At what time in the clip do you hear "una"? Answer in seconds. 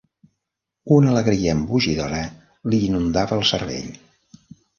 0.95-1.11